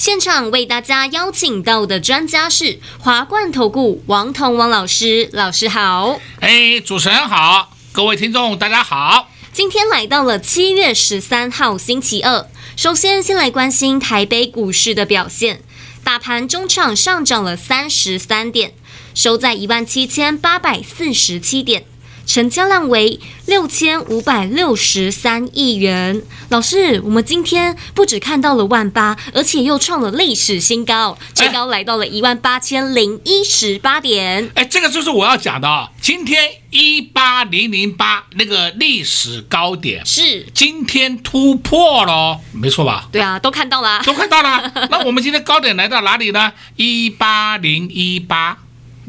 [0.00, 6.18] 现场为大家邀请到的专家是华冠投顾王彤王老师，老师好。
[6.40, 9.28] 哎，主持人好，各位听众大家好。
[9.52, 15.60] 今天来到了七月十三号星期二，首先先来关心台北股市的表现，
[16.02, 18.72] 大盘中场上涨了三十三点，
[19.14, 21.84] 收在一万七千八百四十七点。
[22.30, 26.22] 成交量为六千五百六十三亿元。
[26.50, 34.48] 老师，我们今天不只看到了万八，而且又创了历史新高，最高来到了一万八千零一十八点。
[34.54, 35.90] 哎，这个就是我要讲的啊！
[36.00, 43.08] 今天一八零零八那个历史高点是今天突破了，没错吧？
[43.10, 44.72] 对啊，都看到了，都看到了。
[44.88, 46.52] 那我们今天高点来到哪里呢？
[46.76, 48.56] 一八零一八。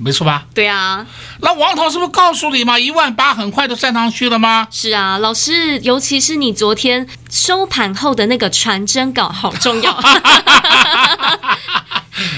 [0.04, 0.46] 没错吧？
[0.54, 1.06] 对啊，
[1.42, 2.80] 那王涛是不是告诉你嘛？
[2.80, 4.68] 一万八很快就站上去了吗？
[4.72, 9.92] 是啊，老师，尤其是你昨天收盘后的那个传真稿，好重要。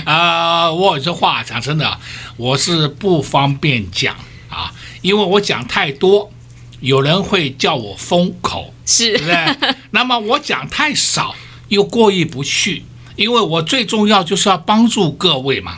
[0.05, 1.97] 啊、呃，我有这话讲真的，
[2.35, 4.13] 我是不方便讲
[4.49, 6.29] 啊，因为我讲太多，
[6.81, 9.75] 有人会叫我封口，是，对不对？
[9.91, 11.33] 那么我讲太少，
[11.69, 12.83] 又过意不去，
[13.15, 15.77] 因为我最重要就是要帮助各位嘛。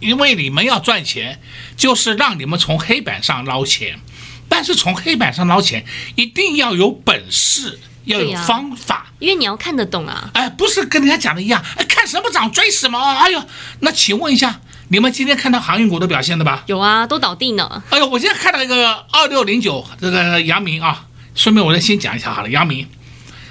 [0.00, 1.40] 因为你们要赚钱，
[1.76, 4.00] 就是让你们从黑板上捞钱，
[4.48, 5.84] 但是从黑板上捞钱
[6.16, 10.30] 一定要有本事，要有方法，因为你要看得懂啊。
[10.34, 12.98] 哎，不是跟人家讲的一样，哎，看什么涨追什么。
[12.98, 13.42] 哎呦，
[13.80, 16.64] 那请问一下，你们今天看到航运股的表现的吧？
[16.66, 17.82] 有啊，都倒地呢。
[17.90, 22.88] 哎呦，我今天看到一个二六零九这个阳明啊，顺便我再先讲一下好了，阳明，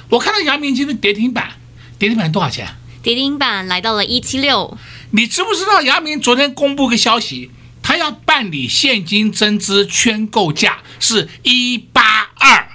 [0.09, 1.51] 我看到阳明今天跌停板，
[1.99, 2.67] 跌停板多少钱？
[3.01, 4.77] 跌停板来到了一七六。
[5.11, 7.49] 你知不知道杨明昨天公布个消息，
[7.81, 12.69] 他要办理现金增资圈购价是一八二，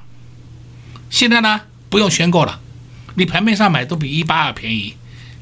[1.08, 2.60] 现在呢不用圈购了，
[3.14, 4.96] 你盘面上买都比一八二便宜，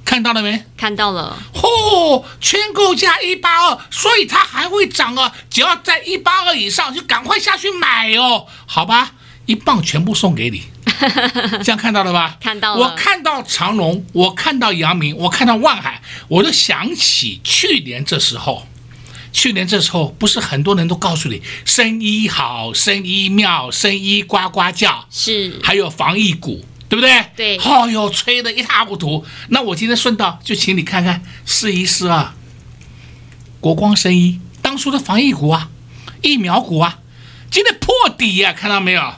[0.04, 0.64] 看到了没？
[0.76, 1.38] 看到了。
[1.54, 5.32] 嚯、哦，圈购价一八二，所以它还会涨啊！
[5.48, 9.12] 只要在一八二以上，就赶快下去买哦，好吧？
[9.46, 10.64] 一磅全部送给你。
[11.62, 12.36] 这样看到了吧？
[12.40, 12.80] 看到了。
[12.80, 18.66] 我看到长隆，我看到阳明，我看到万海，我就想起去年这时候，
[19.32, 27.24] 去年这时候不是很多人都告诉你生医好，生医妙，生医呱呱叫，是，还有防疫股，对不对？
[27.36, 27.58] 对。
[27.58, 29.24] 哦哟，吹得一塌糊涂。
[29.48, 32.34] 那我今天顺道就请你看看试一试啊，
[33.60, 35.70] 国光生医当初的防疫股啊，
[36.22, 36.98] 疫苗股啊，
[37.50, 39.14] 今天破底呀、啊，看到没有？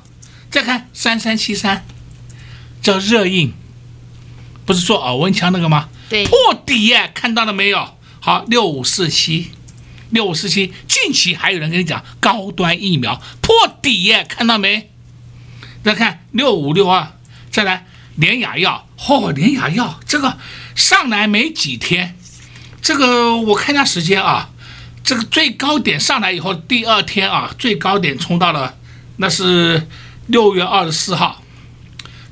[0.54, 1.84] 再看三三七三，
[2.80, 3.52] 叫热映，
[4.64, 5.88] 不是做耳温枪那个吗？
[6.08, 7.98] 对，破底耶，看到了没有？
[8.20, 9.50] 好，六五四七，
[10.10, 14.92] 六五四七，近期还有人跟你讲高端疫苗破底耶，看到没？
[15.82, 17.18] 再看六五六二，
[17.50, 20.38] 再来联雅药，嚯、哦，联亚药这个
[20.76, 22.16] 上来没几天，
[22.80, 24.50] 这个我看一下时间啊，
[25.02, 28.76] 这个最高点上来以后，第二天啊，最高点冲到了，
[29.16, 29.88] 那是。
[30.26, 31.42] 六月二十四号，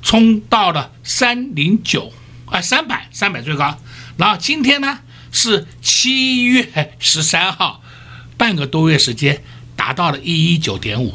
[0.01, 2.13] 冲到了三零九，
[2.47, 3.79] 啊，三百三百最高。
[4.17, 4.99] 然后今天呢
[5.31, 7.83] 是七月十三号，
[8.37, 9.43] 半个多月时间
[9.77, 11.15] 达到了一一九点五，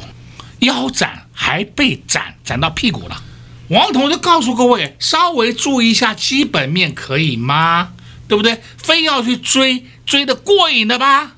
[0.60, 3.22] 腰斩还被斩斩到屁股了。
[3.68, 7.92] 王彤就告诉各位，稍微注意一下基本面可以吗？
[8.26, 8.62] 对不对？
[8.76, 11.32] 非要去追追得过瘾的吧？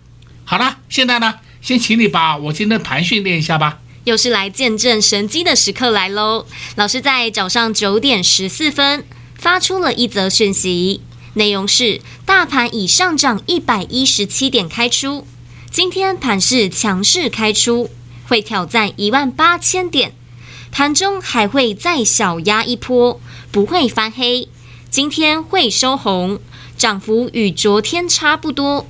[0.45, 3.79] 好了，现在呢，先请你把我今天的盘训练一下吧。
[4.05, 6.47] 又是来见证神机的时刻来喽！
[6.75, 11.03] 老师在早上九点十四分发出了一则讯息，
[11.34, 15.27] 内容是：大盘已上涨一百一十七点开出，
[15.71, 17.91] 今天盘势强势开出，
[18.27, 20.15] 会挑战一万八千点，
[20.72, 23.21] 盘中还会再小压一波，
[23.53, 24.48] 不会翻黑，
[24.91, 26.41] 今天会收红，
[26.78, 28.86] 涨幅与昨天差不多。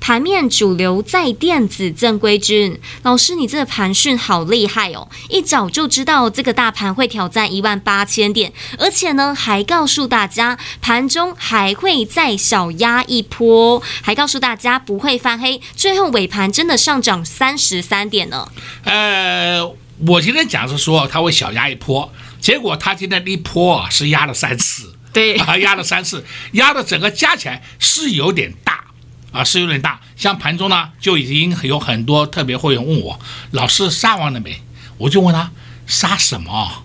[0.00, 5.08] 盘面主流在电子正规军，老师，你这个盘讯好厉害哦！
[5.28, 18.48] 一早就知道这个大盘会挑战一万八千点，而且呢，还告诉大家盘中还会再小压一波，还告诉大家不会翻黑，最后尾盘真的上涨三十三点呢。
[18.84, 19.62] 呃，
[20.06, 22.10] 我今天讲是说它会小压一波，
[22.40, 24.94] 结果它今天一波是压了三次。
[25.12, 28.84] 对啊，压了三次，压的整个加起来是有点大
[29.32, 30.00] 啊，是有点大。
[30.16, 33.20] 像盘中呢，就已经有很多特别会员问我，
[33.52, 34.62] 老师杀完了没？
[34.98, 35.50] 我就问他
[35.86, 36.82] 杀什么？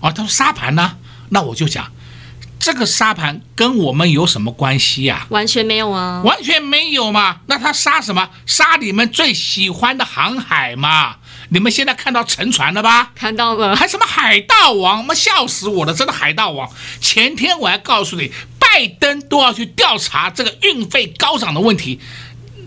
[0.00, 0.96] 啊，他说杀盘呢。
[1.30, 1.92] 那我就讲，
[2.58, 5.26] 这个杀盘跟我们有什么关系呀？
[5.30, 7.40] 完全没有啊，完全没有嘛。
[7.46, 8.30] 那他杀什么？
[8.46, 11.16] 杀你们最喜欢的航海嘛。
[11.52, 13.10] 你们现在看到沉船了吧？
[13.14, 15.04] 看到了，还什么海盗王？
[15.04, 15.92] 妈笑死我了！
[15.92, 16.70] 真的海盗王。
[17.00, 18.32] 前天我还告诉你，
[18.72, 21.98] 拜登都要去调查这个运费高涨的问题，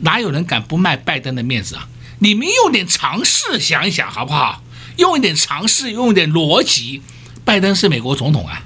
[0.02, 1.88] 哪有人敢不卖拜登的面子啊？
[2.20, 4.62] 你们用点常识想一想好不好？
[4.98, 7.02] 用一点常识，用一点逻辑。
[7.46, 8.64] 拜登是美国总统啊，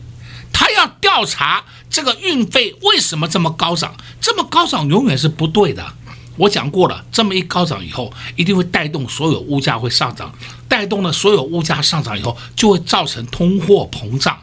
[0.52, 3.96] 他要调查这个运费为什么这么高涨？
[4.20, 5.94] 这么高涨永远是不对的。
[6.38, 10.34] 我讲过了，这么一高涨以后，一定会带动所有物价会上涨，
[10.68, 14.38] 带动了所有物价上涨以后，就会造成通货膨胀。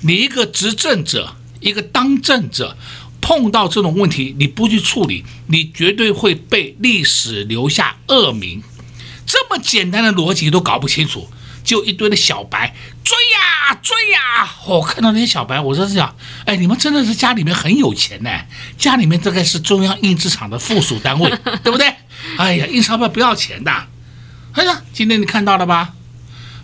[0.00, 2.76] 你一个执政者，一个当政者，
[3.20, 8.62] 碰到这种问题，你不去处理，你绝对会被历史留下恶名。
[9.26, 11.28] 这么简单的逻辑都搞不清楚，
[11.62, 12.74] 就一堆的小白
[13.04, 14.50] 追呀追呀！
[14.66, 16.16] 我、看到那些小白，我就是想，
[16.46, 18.30] 哎，你们真的是家里面很有钱呢，
[18.78, 21.30] 家里面大概是中央印制厂的附属单位，
[21.62, 21.94] 对不对？
[22.38, 23.70] 哎呀，印钞票不要钱的。
[24.52, 25.92] 哎呀，今天你看到了吧？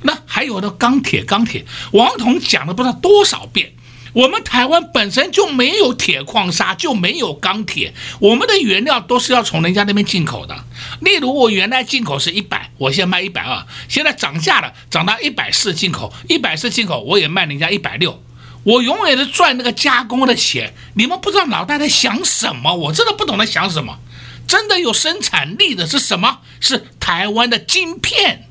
[0.02, 3.74] 那还有的钢铁，钢铁，王彤讲了不知道多少遍。
[4.14, 10.64] 我们台湾本身就没有铁矿砂，就没有钢铁，我们的原料都是要从人家那边进口的。
[11.00, 18.22] 例如，我原来进口是一百，我现在卖一百二，现在涨价了，涨到一百四进口，一百四进口，我也卖人家一百六，
[18.62, 20.72] 我永远是赚那个加工的钱。
[20.94, 23.98] 你们不知道脑袋在想什么，我真的不懂在想什么。
[24.46, 26.38] 真的有生产力的是什么？
[26.60, 28.48] 是台湾的晶片。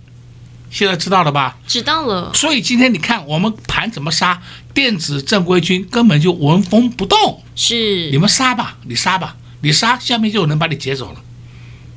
[0.73, 1.55] 现在知道了吧？
[1.67, 2.31] 知道了。
[2.33, 4.41] 所以今天你看我们盘怎么杀，
[4.73, 7.43] 电子正规军根本就纹风不动。
[7.55, 11.21] 是，你们杀吧，你杀吧，你杀，下面就有人把你劫走了。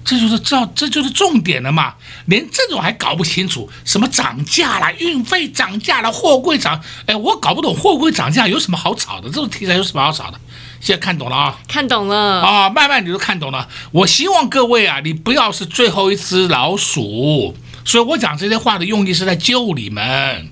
[0.04, 1.94] 这就是这，这就是重点了嘛。
[2.26, 9.28] 连这种还搞不清楚，什么涨价了，运费涨价了，货柜涨，哎，我搞不懂货柜涨价有什么好吵的？
[9.30, 10.38] 这种题材有什么好吵的？
[10.82, 11.58] 现在看懂了啊？
[11.66, 13.66] 看懂了啊，慢慢你就看懂了。
[13.90, 17.56] 我希望各位啊，你不要是最后一只老鼠。
[17.86, 20.50] 所以我讲这些话的用意是在救你们，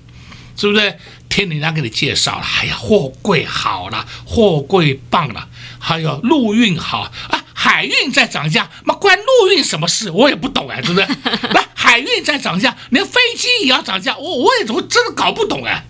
[0.55, 0.97] 是不是？
[1.27, 5.49] 听人家给你介绍了，哎呀，货柜好了，货柜棒了，
[5.79, 10.09] 还有陆运好啊，海运在涨价，妈关陆运什么事？
[10.09, 11.07] 我也不懂哎， 是不是？
[11.51, 15.83] 那海运在涨价，连飞机也要涨价，我我也怎么真的搞不懂哎？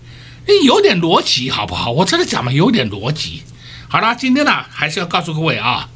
[0.63, 1.91] 有点逻辑好不好？
[1.91, 3.43] 我真的讲嘛，有点逻辑。
[3.87, 5.89] 好了，今天呢，还是要告诉各位啊，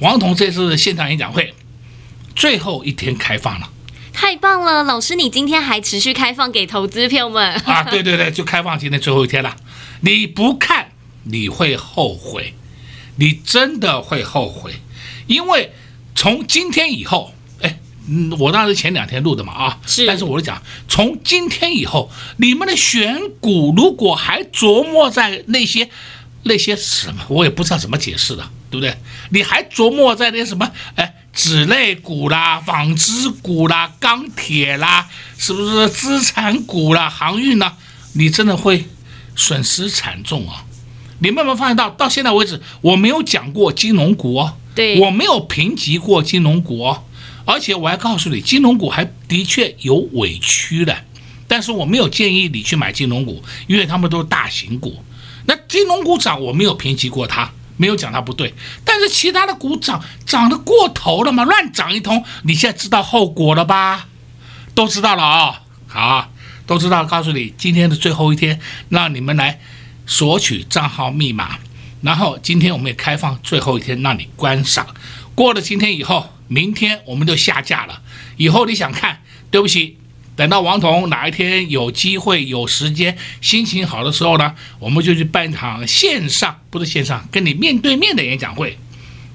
[0.00, 1.54] 王彤这次现场演讲会
[2.34, 3.68] 最后一天开放了。
[4.30, 7.82] 太棒了，老师，你今天还持续开放给投资朋友们啊？
[7.90, 9.56] 对对对，就开放今天最后一天了。
[10.02, 10.92] 你不看
[11.24, 12.54] 你会后悔，
[13.16, 14.74] 你真的会后悔，
[15.26, 15.72] 因为
[16.14, 17.80] 从今天以后，哎，
[18.38, 25.90] 我当时前两天录的嘛啊，是，但是我就讲，从今天以后，你们的选股如果还琢磨在那些
[26.44, 28.96] 那些什么，我也不知道怎么解释了，对不对？
[29.30, 31.14] 你还琢磨在那什么，哎？
[31.32, 35.08] 纸类股啦、纺织股啦、钢铁啦，
[35.38, 37.72] 是不是资产股啦、航运呢？
[38.14, 38.88] 你真的会
[39.36, 40.64] 损失惨重啊！
[41.20, 47.04] 你们有没有发现到，到现在为止，我没有讲过金融股哦，对，我没有评级过金融股哦，
[47.44, 51.04] 而且我还告诉你，金融股还的确有委屈的，
[51.46, 55.00] 但是我没有建议你去买金融股，因为他们都是大型股。
[55.46, 57.52] 那金融股涨，我没有评级过它。
[57.80, 58.52] 没有讲它不对，
[58.84, 64.06] 但是其他的股涨涨得过头了嘛，乱涨一通，你现在知道后果了吧？
[64.74, 66.30] 都知道了啊、好，
[66.66, 67.06] 都知道。
[67.06, 68.60] 告诉你，今天的最后一天，
[68.90, 69.58] 让你们来
[70.06, 71.58] 索取账号密码，
[72.02, 74.86] 然后今天我们也开放最后一天，让你观赏。
[75.34, 78.02] 过了今天以后，明天我们就下架了。
[78.36, 79.96] 以后你想看，对不起。
[80.40, 88.78] 等到王彤哪一天有机会、有时间、心情好的时候呢，我们就去办一场线上，不是线上，跟你面对面的演讲会。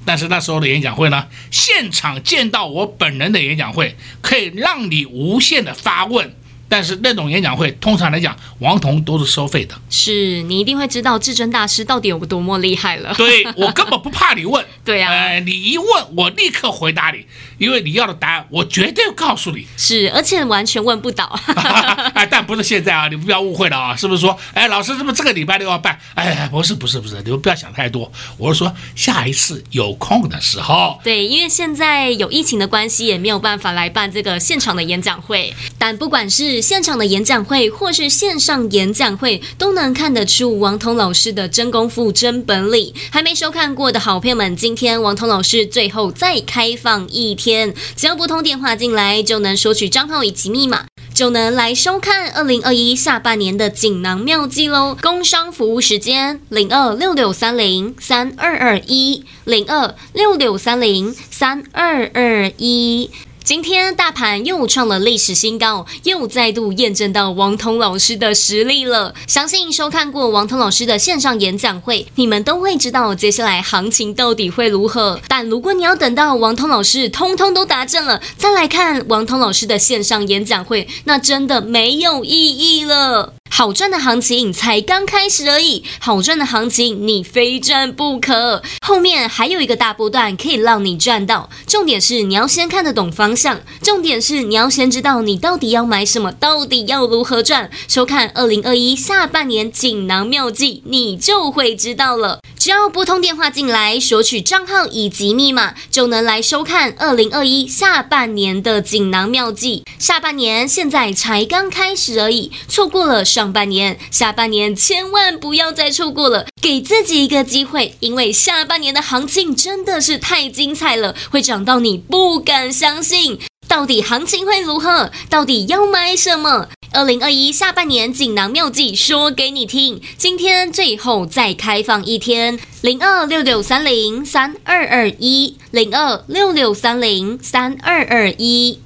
[0.03, 6.35] 但是那时候的演讲会呢，现场见到我本人的演讲会，可以让你无限的发问。
[6.67, 9.75] 但是那种演讲会，通常来讲，王彤都是收费的。
[9.89, 13.13] 是你一定会知道至尊大师到底有多么厉害了。
[13.15, 14.65] 对，我根本不怕你问。
[14.83, 17.25] 对呀、啊，呃，你一问，我立刻回答你，
[17.57, 19.65] 因为你要的答案，我绝对告诉你。
[19.77, 21.39] 是，而且完全问不倒。
[22.13, 25.97] 哎，但不是现在啊，你不要误会了啊，是不是说，哎，老师，是不是这个礼拜六要办？
[26.15, 28.11] 哎，不是，不是，不是，你们不要想太多。
[28.37, 30.99] 我是说，下一次有空的时候。
[31.03, 35.53] 对，因为现在有疫情的关系，也没有办法来办这个现场的演讲会。
[35.77, 42.93] 但不管是现场的演讲会，或是线上演讲会，都能看得出王彤老师的真功夫、真本领。
[43.11, 54.97] 还没收看过的好朋友们，今天王彤老师最后再开放一天，只要拨通电话进来，就能索取账号以及密码，就能来收看二零二一下半年的锦囊妙计喽。
[55.01, 63.09] 工商服务时间：零二六六三零三二二一，零二六六三零三二二一。
[63.45, 69.13] 今天大盘又创了历史新高，又再度验证到王彤老师的实力了。
[69.27, 75.21] 相信收看过王彤老师的线上演讲会，你们都会知道接下来行情到底会如何。
[75.27, 83.34] 但如果你要等到王彤老师通通都达阵了，再来看王彤老师的线上演讲会，那真的没有意义了。
[83.49, 88.61] 好赚的行情才刚开始而已，好赚的行情你非赚不可。
[88.85, 97.69] 后面还有一个大波段可以让你赚到，重点是你要先看得懂方向，重点是你要先知道你到底要买什么，到底要如何赚。
[97.87, 102.39] 收看二零二一下半年锦囊妙计，你就会知道了。
[102.57, 109.83] 只要拨通电话进来，索取账号以及密码，就能来收看二零二一下半年的锦囊妙计。
[109.99, 113.55] 下半年现在才刚开始而已，错过了上。
[113.55, 123.39] 半年、下半年千万不要再错过了，给自己一个机会，因为下半年的行情真的是太精彩了，会涨到你不敢相信。
[123.65, 125.09] 到底行情会如何？
[125.29, 126.67] 到底要买什么？
[126.91, 130.01] 二零二一下半年锦囊妙计说给你听。
[130.17, 138.79] 今天最后再开放一天，零二六六三零三二二一，零二六六三零三二二一。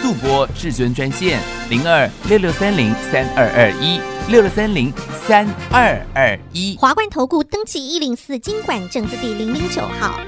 [0.00, 1.38] 速播至尊专线
[1.68, 4.90] 零二六六三零三二二一六六三零
[5.26, 10.18] 三二二一，华冠投顾登记一零四经管证字第零零九号。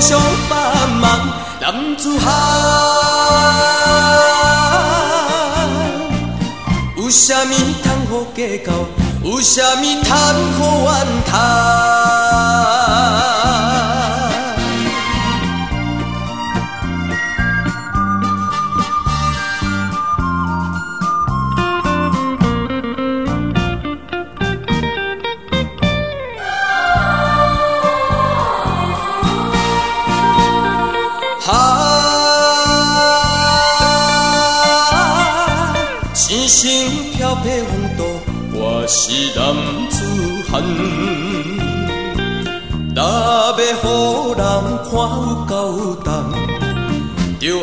[0.00, 1.20] 相帮忙。
[1.60, 2.26] 男子汉，
[6.96, 7.52] 有啥物
[7.82, 8.72] 通好计较？
[9.22, 10.10] 有啥物通
[10.56, 11.99] 好怨叹？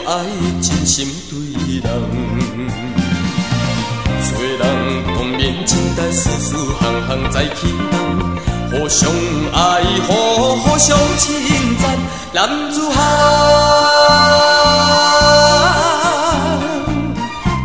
[0.07, 0.23] 爱
[0.61, 1.37] 真心对
[1.81, 1.83] 人。
[4.23, 4.61] 做人
[5.05, 7.91] 当面真待事事行行在起人，
[8.71, 9.11] 互相
[9.51, 11.35] 爱护，互相称
[11.81, 11.83] 赞，
[12.31, 12.95] 男子汉，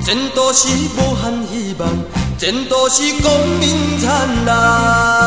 [0.04, 1.88] 前途是无限希望。
[2.40, 5.21] 前途是光明灿烂。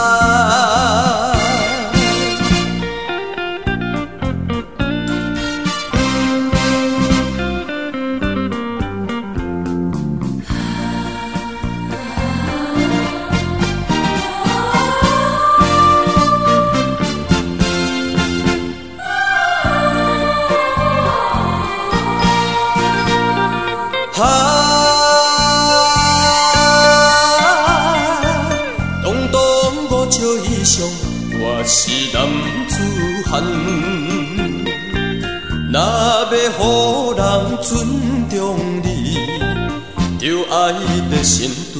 [40.96, 41.75] 你，就爱热心对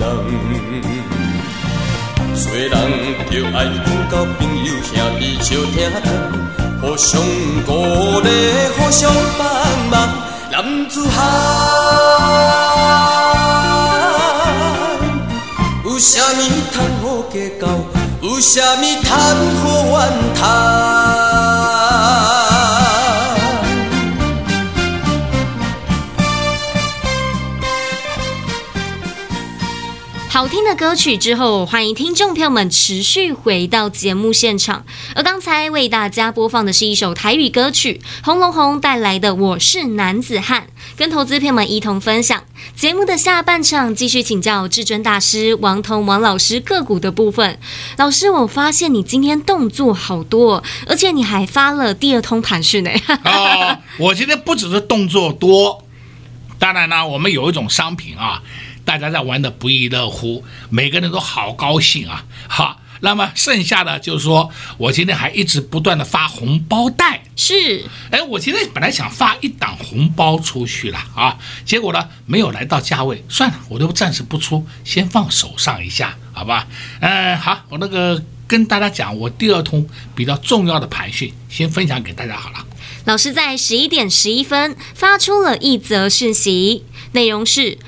[0.00, 0.02] 人。
[2.34, 2.74] 做人
[3.30, 6.06] 就爱讲交朋友兄弟相疼疼，
[6.82, 7.20] 互相
[7.64, 7.70] 鼓
[8.20, 8.28] 励，
[8.76, 9.46] 互相帮
[9.90, 9.94] 忙，
[10.50, 10.54] 男
[10.88, 11.16] 子汉
[15.84, 16.40] 有啥物
[16.72, 17.62] 通好计较，
[18.20, 19.10] 有啥物通
[19.62, 19.94] 好怨
[20.34, 20.95] 叹。
[30.36, 34.84] 好听的歌曲之后，欢迎听众朋友们持续回到节目现场。
[35.14, 40.64] 而刚才为大家播放的是一首台语歌曲，洪龙宏带来的《我是男子汉》，
[40.94, 42.44] 跟投资朋友们一同分享。
[42.74, 47.58] 节目的下半场继续请教至尊大师王彤王老师个股的部分。
[47.96, 52.90] 老师，我发现你今天动作好多，而且你还发了第二通盘讯呢。
[53.24, 55.82] 哦，我今天不只是动作多，
[56.58, 58.42] 当然呢，我们有一种商品啊。
[58.86, 62.24] 大家在玩的不亦乐乎，每个人都好高兴啊！
[62.48, 67.24] 好，那么剩下的就是说，我今天还一直不断的发红包袋。
[67.34, 76.66] 是，哎，我今天本来想发一档红包出去了啊，结果呢没有来到价位，算了，我就暂时不出，先放手上一下，好吧？
[77.00, 82.64] 嗯，好，我那个跟大家讲，我第二通比较重要的盘讯，先分享给大家好了。
[83.04, 87.78] 老师在十一点十一分发出了一则讯息，内容是。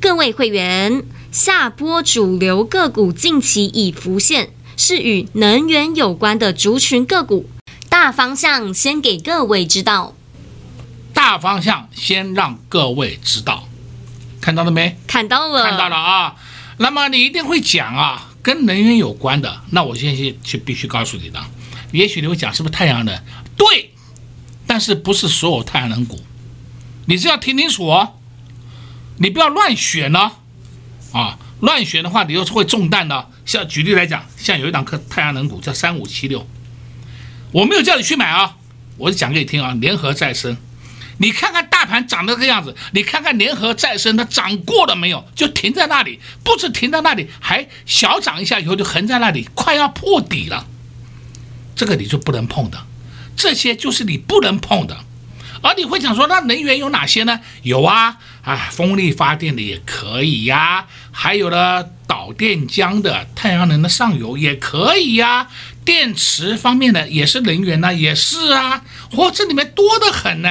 [0.00, 1.02] 各位会员，
[1.32, 7.50] 下波主流个股近期已浮现，是与能源有关的族群个股。
[7.88, 10.14] 大方向先给各位知道，
[11.12, 13.68] 大方向先让各位知道，
[14.40, 14.96] 看到了没？
[15.08, 16.36] 看到了，看到了啊。
[16.76, 21.44] 那么你一定会讲啊，跟能源有关的，那我现在就必须告诉你的，
[21.90, 23.20] 也许你会讲是不是太阳能？
[23.56, 23.92] 对，
[24.64, 26.20] 但是不是所有太阳能股，
[27.06, 28.14] 你是要听清楚哦。
[29.18, 30.32] 你不要乱选呢，
[31.12, 33.28] 啊，乱选的话，你又是会中弹的。
[33.44, 36.46] 像举例来讲，像有一档课太阳能股叫三五七六，
[37.52, 38.56] 我没有叫你去买啊，
[38.96, 39.74] 我就讲给你听啊。
[39.80, 40.56] 联合再生，
[41.18, 45.26] 你看看大盘涨的这样子，你看看联合再生它涨过了没有？
[45.34, 50.66] 就停在那里，不止停在那里，还小涨一下以后就横在那里，快要破底了。
[51.74, 52.78] 这个你就不能碰的，
[53.34, 55.04] 这些就是你不能碰的。
[55.60, 57.40] 而你会想说，那能源有哪些呢？
[57.62, 65.48] 有啊，啊，风力发电的也可以呀，还有呢，导电浆的太阳能的上游也可以呀，
[65.84, 68.82] 电池方面的也是能源呢，也是啊，
[69.12, 70.48] 嚯，这里面多得很呢。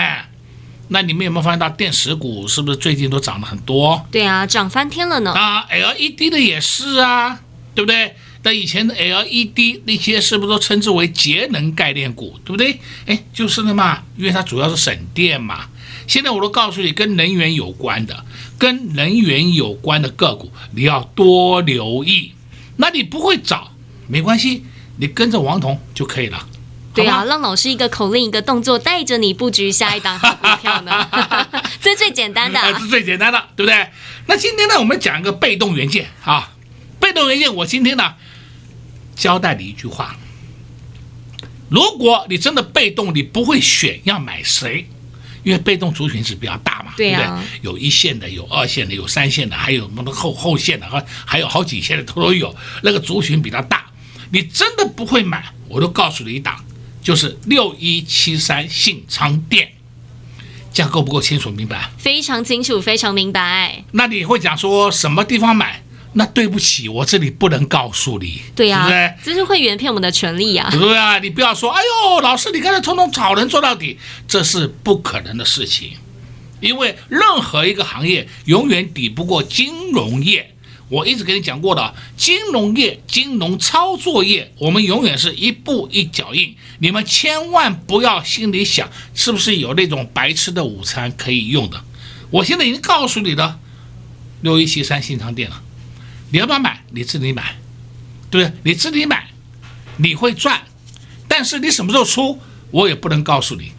[0.90, 4.06] 那你们有没有发现到电池股是不是最近都涨了很多？
[4.12, 5.34] 对啊，涨翻天了呢。
[5.34, 7.40] 啊，LED 的也是啊，
[7.74, 8.16] 对不对？
[8.44, 12.80] 那以前的 LED 那些是不是都称之为节能概念股，对不对？
[13.08, 15.66] 哎，就是的嘛，因为它主要是省电嘛。
[16.08, 18.26] 现在我都告诉你，跟能源有关的，
[18.58, 22.32] 跟能源有关的个股，你要多留意。
[22.78, 23.72] 那你不会找
[24.08, 24.64] 没关系，
[24.98, 26.48] 你跟着王彤就可以了。
[26.94, 31.08] 对啊，让老师一个口令一个动作带着你布局下一档好股票呢，
[31.80, 33.88] 这是最简单的，这是最简单的，对不对？
[34.26, 36.54] 那今天呢，我们讲一个被动元件啊，
[37.00, 38.16] 被动元件，我今天呢。
[39.16, 40.16] 交代你一句话：
[41.70, 44.88] 如果你真的被动，你不会选要买谁，
[45.48, 47.28] 因为被动族群是比较大嘛，对，不对？
[47.62, 52.54] 有一线的，有二线的，有三线的，还有什么后后线的，还还有好几线的都都有。
[52.84, 53.86] 那个族群比较大，
[54.30, 56.62] 你真的不会买，我都告诉你一档，
[57.02, 59.72] 就是六一七三信昌店，
[60.74, 61.90] 这样够不够清楚明白？
[61.98, 63.86] 非常清楚，非常明白。
[63.94, 65.82] 那你会讲说什么地方买？
[66.14, 68.42] 那对不起，我这里不能告诉你。
[68.56, 70.68] 对呀、啊，对这是会员骗我们的权利呀。
[70.72, 75.92] 对啊，你不要说，哎呦，老师，你刚才通通找人做到底，这是不可能的事情。
[76.60, 80.54] 因为任何一个行业永远抵不过金融业。
[80.90, 86.56] 我一直跟你讲过的，金融业、金融操作业，我们永远是一步一脚印。
[86.80, 91.84] 你们千万不要心里想，是不是有那种白吃的午餐可以用的？
[92.32, 93.60] 我现在已经告诉你了，
[94.42, 95.62] 六一七三新昌店了。
[96.32, 96.84] 你要不要买？
[96.92, 97.56] 你自己买，
[98.30, 98.58] 对不对？
[98.64, 99.28] 你自己买，
[99.98, 100.62] 你会赚，
[101.28, 102.40] 但是你什么时候出，
[102.72, 103.72] 我也不能告诉你。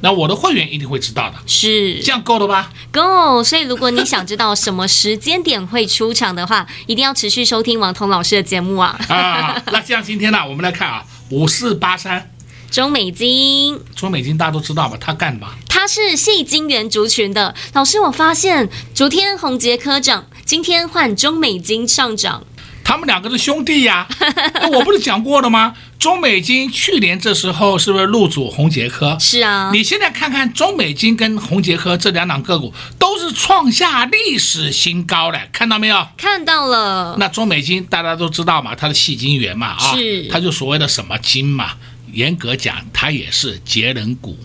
[0.00, 1.36] 那我的会员一定会知道的。
[1.46, 2.70] 是这样够了吧？
[2.92, 3.42] 够。
[3.42, 9.00] 所以如果你想知道什么时间点会出场的话，一定要持续收听王彤老师的节目啊。
[9.08, 12.30] 啊，那这样今天呢，我们来看啊，五四八三，
[12.74, 13.78] 中美金。
[13.94, 14.96] 中美金大家都知道吧？
[15.00, 15.50] 他干嘛？
[15.68, 17.54] 他是矽晶圆族群的。
[17.72, 20.26] 老师，我发现昨天宏杰科长。
[20.44, 22.42] 今天换中美金上涨，
[22.82, 24.66] 他们两个是兄弟呀、啊。
[24.74, 25.76] 我不是讲过了吗？
[26.00, 29.16] 中美金去年这时候是不是入主红杰科？
[29.20, 29.70] 是啊。
[29.72, 36.04] 你现在看看中美金跟红杰科这两档个股都是创下历史新高的，看到没有？
[36.16, 37.14] 看到了。
[37.20, 41.70] 那中美金大家都知道嘛，它的细晶圆嘛啊，是它就所谓的什么金嘛，
[42.14, 44.38] 严格讲它也是节能股，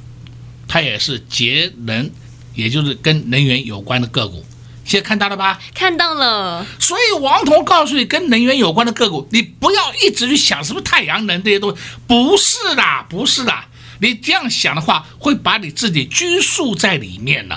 [0.67, 2.09] 它也是节能，
[2.55, 4.43] 也就是跟能源有关的个股。
[4.83, 5.59] 现在看到了吧？
[5.75, 6.65] 看到了。
[6.79, 11.77] 所以王彤告诉你，跟能源有关的个股，你不要一直去想是不是太阳能这些东西，
[12.07, 13.67] 不是啦，不是啦。
[14.01, 17.55] 你这样想的话，会把你自己拘束在里面呢。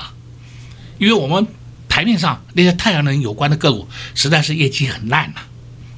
[0.99, 1.47] 因为我们
[1.89, 5.41] 台面上那些太阳能有关的个股，实在是业绩很烂呐。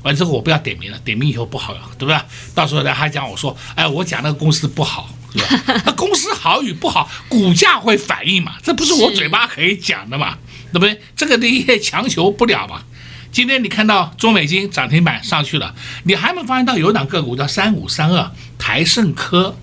[0.05, 2.17] 完之后我不要点名了，点名以后不好了，对不对？
[2.55, 5.83] 到时候呢还讲我说，哎，我讲那个公司不好，是吧？
[5.85, 8.55] 那公司好与不好，股价会反应嘛？
[8.63, 10.39] 这不是我嘴巴可以讲的嘛？
[10.73, 11.01] 对不对？
[11.17, 12.83] 这个你也强求不了嘛。
[13.33, 19.57] 今天你看到中美金涨停板上去了，你还没发现到有一档个股叫三五三二台盛科，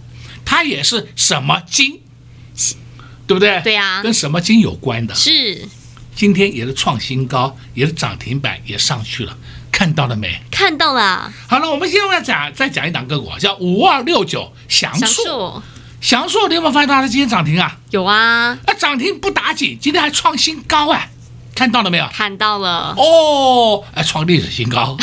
[0.43, 2.01] 它也是什么金，
[3.27, 3.61] 对不对？
[3.61, 5.15] 对呀，跟什么金有关的？
[5.15, 5.67] 是。
[6.13, 9.37] 今天也是创新高，也是涨停板也上去了，
[9.71, 10.39] 看到了没？
[10.51, 11.31] 看到了。
[11.47, 15.61] 好了，我们现在讲再讲一档个股，叫五二六九祥硕。
[16.01, 17.77] 祥硕，你有没有发现它今天涨停啊？
[17.91, 21.07] 有啊，那涨停不打紧，今天还创新高啊，
[21.55, 22.07] 看到了没有？
[22.11, 24.97] 看到了哦，哎，创历史新高。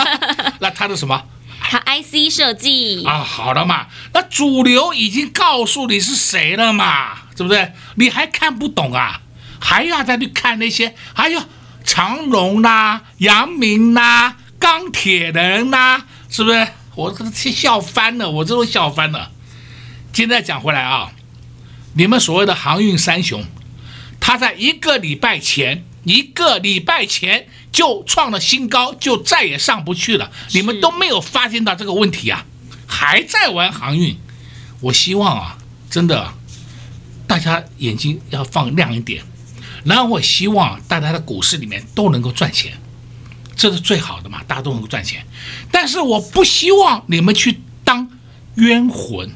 [0.60, 1.22] 那它的什么？
[1.60, 7.72] 它 IC 设计啊，好了嘛，那主流已经告诉你是谁了嘛，对不对？
[7.96, 9.20] 你还看不懂啊？
[9.60, 10.94] 还要再去看那些？
[11.12, 11.42] 还有
[11.88, 16.68] 长荣啦、阳明啦、钢铁人啦，是不是？
[16.94, 19.30] 我这气笑翻了，我这都笑翻了。
[20.12, 21.12] 现在讲回来啊，
[21.94, 23.42] 你们所谓的航运三雄，
[24.20, 30.30] 他在一个礼拜前，一个礼拜前就创了新高，就再也上不去了。
[30.52, 32.44] 你们都没有发现到这个问题啊，
[32.86, 34.14] 还在玩航运。
[34.80, 35.56] 我希望啊，
[35.88, 36.34] 真的，
[37.26, 39.24] 大家眼睛要放亮一点。
[39.84, 42.72] 然后我希望大家的股市里面都能够赚钱，
[43.56, 45.24] 这是最好的嘛，大家都能够赚钱。
[45.70, 48.08] 但是我不希望你们去当
[48.56, 49.30] 冤魂。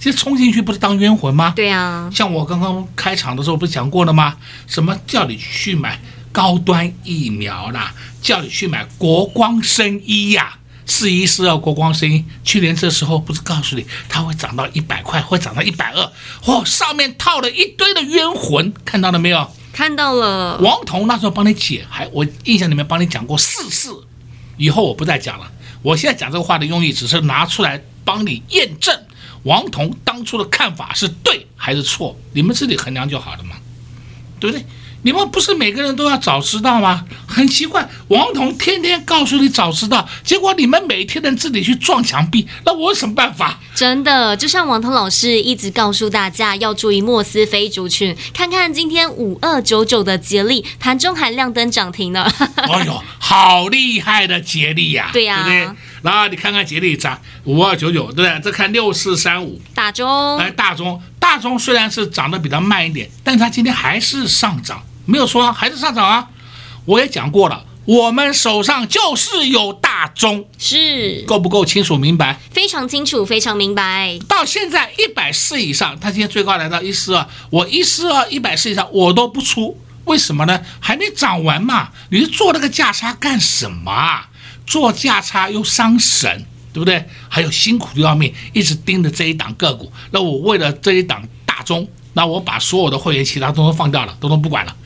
[0.00, 1.52] 其实冲进去不是当冤魂吗？
[1.54, 4.36] 对啊，像我刚刚开场的时候不是讲过了吗？
[4.66, 6.00] 什么叫你去买
[6.32, 7.94] 高端疫苗啦？
[8.20, 10.58] 叫你去买国光生医呀？
[10.84, 16.12] 四一四二国光生医，去年这时候不是告诉你它会涨到一百块，会涨到一百二？
[16.42, 19.48] 嚯，上面套了一堆的冤魂，看到了没有？
[19.72, 20.58] 看到了。
[20.58, 24.04] 王彤那时候帮你解，还我印象里面帮你讲过四次，
[24.56, 25.50] 以后我不再讲了。
[25.82, 28.96] 我现在讲这个话的用意，只是拿出来帮你验证。
[29.44, 32.16] 王彤当初的看法是对还是错？
[32.32, 33.56] 你们自己衡量就好了嘛，
[34.38, 34.64] 对不对？
[35.02, 37.04] 你们不是每个人都要早知道吗？
[37.26, 43.58] 很奇怪，王彤天天告诉你早知道，结果你们每天能自己去撞墙壁，那我有什么办法？
[43.74, 52.22] 真的，就像王彤老师一直告诉大家要注意莫斯菲族群，看看今天五二九九的杰力盘中还亮灯涨停呢。
[52.56, 55.10] 哎呦，好厉害的杰力呀！
[55.12, 55.76] 对呀、啊，对不对？
[56.02, 58.40] 然后你看看杰力涨五二九九，对不对？
[58.44, 64.80] 这看六四三五大中，哎，大中，大中虽然是涨得比较慢一点，但它今天还是上涨。
[65.04, 66.28] 没有说还是上涨啊，
[66.84, 72.38] 我也讲过了，我们手上就是有大中，是够不够清楚明白？
[72.50, 74.18] 非常清楚，非常明白。
[74.28, 80.60] 到现在一百四以上，它今天最高来到一四二，我一四二一百四以上我都不出，为什么呢？
[80.80, 84.28] 还没涨完嘛，你做那个价差干什么啊？
[84.64, 87.04] 做价差又伤神，对不对？
[87.28, 94.76] 还有辛苦的要命，一直盯着这一档个股，那我为了这一档大中，那我把所有的会员其他都都放掉了，都都不管了。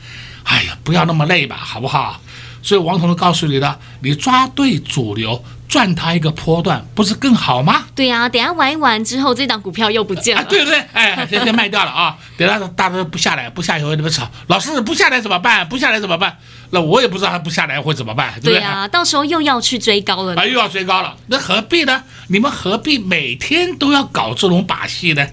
[0.43, 2.21] 哎呀，不要那么累吧，好不好？
[2.63, 7.85] 所以王彤都告诉你的，你抓对主流，赚它一个波段，不是更好吗？
[7.95, 10.79] 对呀、啊，等下玩一玩之后，这档股票又不见了，啊、对不对？
[10.93, 12.17] 哎，先先卖掉了啊！
[12.37, 14.29] 等下大家不下来，不下来会怎么吵？
[14.47, 15.67] 老师不下来怎么办？
[15.67, 16.37] 不下来怎么办？
[16.71, 18.59] 那我也不知道他不下来会怎么办，对不对？
[18.59, 22.03] 对啊，到时候又要去追高了，啊，又要追高了，那何必呢？
[22.27, 25.25] 你们何必每天都要搞这种把戏呢？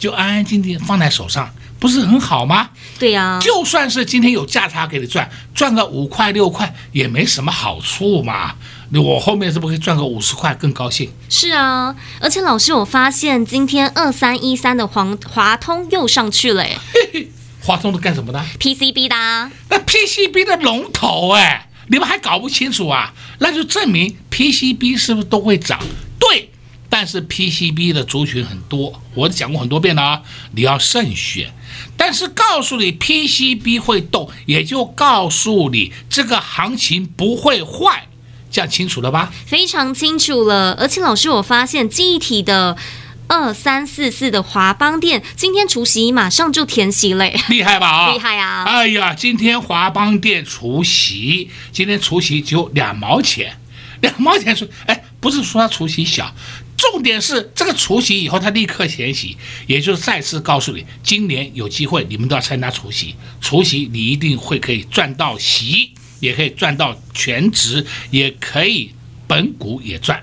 [0.00, 1.48] 就安安静静放在手上。
[1.78, 2.68] 不是很好吗？
[2.98, 8.54] 对呀、啊，就算是今天有价差给你赚，赚个五块六块也没什么好处嘛。
[8.92, 11.10] 我后面是不是可以赚个五十块更高兴？
[11.30, 16.78] 是啊，而且老师，我发现今天二三一三的黄华通又上去了，哎，
[17.62, 23.14] 华通是干什么的？PCB 的、啊，那 PCB 的龙头哎，你们还搞不清楚啊？
[23.38, 25.80] 那就证明 PCB 是不是都会涨？
[26.18, 26.50] 对。
[26.90, 30.22] 但是 PCB 的族群很多，我讲过很多遍了啊，
[30.52, 31.50] 你要慎选。
[31.96, 38.08] 但是告诉你 PCB 会动，也就告诉你这个行情不会坏，
[38.50, 39.32] 这样清楚了吧？
[39.46, 40.72] 非常清楚了。
[40.72, 42.76] 而且老师，我发现记忆体的
[43.28, 47.86] 二三四四的华邦店今天除夕马上就填息了，厉害吧？
[47.86, 48.64] 啊， 厉害啊！
[48.64, 53.56] 哎呀，今天华邦店除夕，今天除夕只有两毛钱，
[54.00, 56.34] 两毛钱说，哎，不是说它除夕小。
[56.80, 63.14] 重点是这个除息以后，他立刻填息，也就是再次告诉你，今年有机会，你们都要参加除息。
[63.38, 65.90] 除息你一定会可以赚到息，
[66.20, 68.92] 也可以赚到全值，也可以
[69.26, 70.22] 本股也赚。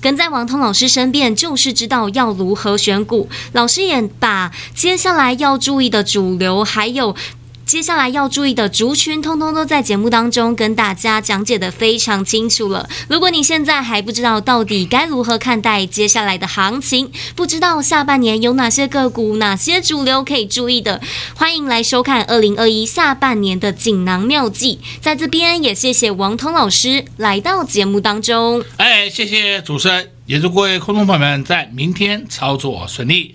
[0.00, 3.28] 跟在王通老师身边，就是知道要如何选股。
[3.52, 7.14] 老师也把接下来要注意的主流，还有。
[7.68, 12.88] 接下来要注意的族群，通通都在节目当中跟大家讲解得非常清楚了。
[13.10, 20.98] 如果你现在还不知道到底该如何看待接下来的行情，不知道下半年有哪些个股、哪些主流可以注意的，
[21.34, 24.78] 欢迎来收看二零二一下半年的锦囊妙计。
[25.02, 28.64] 在这边也谢谢王通老师来到节目当中。
[28.78, 33.34] 哎，谢谢主持人，也祝各位观众朋友们在明天操作顺利。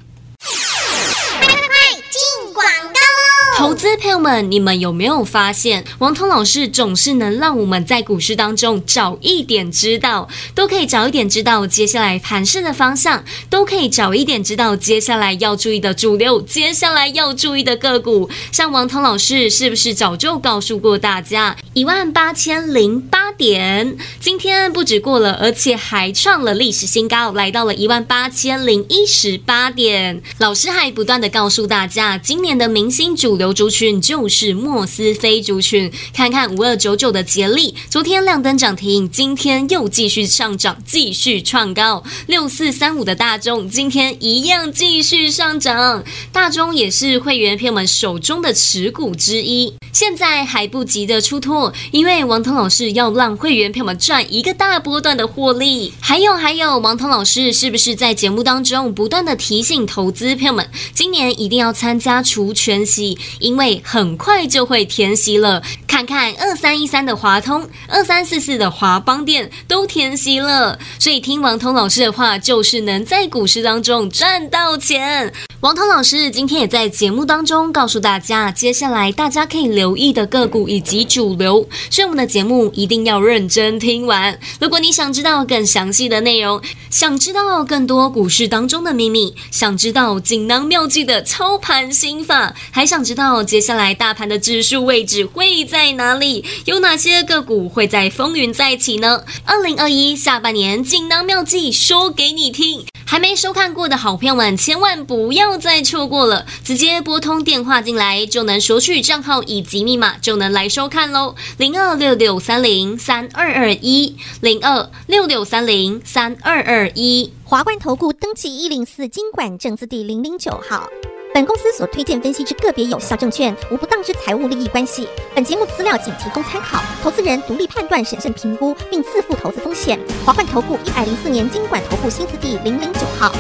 [3.56, 18.28] 投资朋友们，你们有没有发现，王通老师总是能让我们在股市当中早一点知道，都可以早一点知道接下来盘势的方向，都可以早一点知道接下来要注意的主流，接下来要注意的个股。
[18.52, 30.24] 像王通老师是不是早就告诉过大家，一万八千零八点，今天不止过了，而且还创了历史新高，来到了一万八千零一十八点。
[30.40, 33.43] 老师还不断的告诉大家，今年的明星主流。
[33.52, 42.04] 族群就是莫斯菲族群，看看五二九九的杰力，昨天亮灯涨停，今天又继续上涨，继续创高。
[42.28, 49.74] 六四三五的大众，今天一样继续上涨，大众也是会员朋友们手中的持股之一。
[49.92, 55.94] 现在还不急着出脱，因为王通老师要让会员朋友们赚一个大波段的获利。
[56.00, 65.62] 还有还有，王通老师是不是在节目当中不断的提醒投资朋友们，今年一定要参加除权息，因为很快就会填息了。
[65.88, 75.32] 看看二三一三的华通，二三四四的华邦店都填息了，所以听王通老师的话，就是能在股市当中赚到钱。
[75.64, 84.38] 王涛老师今天也在节目当中告诉大家，接下来大家可以留意的个股以及主流，所以我们的节目一定要认真听完。
[84.60, 99.24] 如果你想知道更详细的内容，想知道更多股市当中的秘密，想知道锦囊妙计的操盘心法，还想知道接下来大盘的指数位置会在哪里，有哪些个股会在风云再起呢？
[99.46, 102.86] 二零二一下半年锦囊妙计说给你听。
[103.06, 106.46] 还没收看过的好朋友们，千万不要再错过了！
[106.64, 111.36] 直接拨通电话进来，就能索取账号以及密码，就能来收看喽。
[111.58, 117.32] 零二六六三零三二二一，零二六六三零三二二一。
[117.44, 120.90] 华冠投顾登记一零四经管证字第零零九号。
[121.34, 125.08] 本公司所推荐分析之个别有效证券，无不当之财务利益关系。
[125.34, 130.00] 本节目资料仅提供参考，投资人独立判断、审慎评估，并自负投资风险。
[130.24, 133.34] 华冠投顾一百零四年经管投顾新字第零零九号。